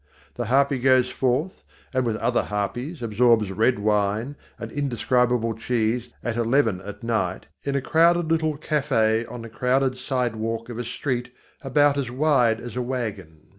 [0.33, 1.63] The harpy goes forth,
[1.93, 7.75] and with other harpies absorbs red wine and indescribable cheese at eleven at night in
[7.75, 12.75] a crowded little café on the crowded sidewalk of a street about as wide as
[12.75, 13.49] a wagon.